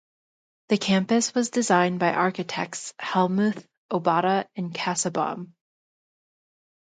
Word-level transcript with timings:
The 0.69 0.79
campus 0.79 1.35
was 1.35 1.51
designed 1.51 1.99
by 1.99 2.11
architects 2.15 2.95
Hellmuth, 2.99 3.67
Obata 3.91 4.47
and 4.55 4.73
Kassabaum. 4.73 5.51